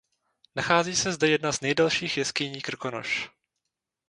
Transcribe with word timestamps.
Nachází 0.55 0.95
se 0.95 1.11
zde 1.11 1.29
jedna 1.29 1.51
z 1.51 1.61
nejdelších 1.61 2.17
jeskyní 2.17 2.61
Krkonoš. 2.61 3.29